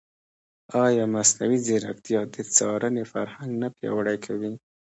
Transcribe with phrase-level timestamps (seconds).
[0.85, 4.53] ایا مصنوعي ځیرکتیا د څارنې فرهنګ نه پیاوړی کوي؟